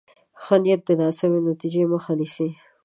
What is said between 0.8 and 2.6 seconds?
د ناسمې نتیجې مخه نیسي.